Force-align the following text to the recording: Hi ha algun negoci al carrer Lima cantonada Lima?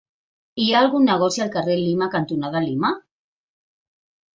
Hi 0.63 0.69
ha 0.69 0.79
algun 0.85 1.05
negoci 1.11 1.45
al 1.47 1.53
carrer 1.57 1.77
Lima 1.83 2.11
cantonada 2.19 2.67
Lima? 2.67 2.95